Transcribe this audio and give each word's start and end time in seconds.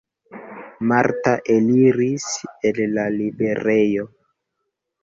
Marta 0.91 1.33
eliris 1.57 2.27
el 2.71 2.83
la 2.97 3.07
librejo. 3.21 4.05